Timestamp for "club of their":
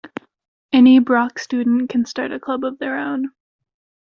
2.39-2.97